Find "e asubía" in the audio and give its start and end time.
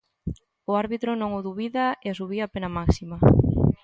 2.05-2.43